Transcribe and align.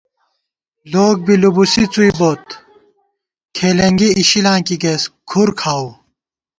لوگ 0.93 1.15
بی 1.25 1.35
لُبُوسی 1.41 1.83
څُوئی 1.93 2.11
بوت، 2.19 2.45
کھېلېنگی 3.55 4.09
اِشلاں 4.19 4.59
کی 4.67 4.75
گئیس، 4.83 5.03
کُھر 5.29 5.49
کھاؤو 5.59 5.87